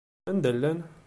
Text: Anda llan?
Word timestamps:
Anda 0.29 0.51
llan? 0.55 0.79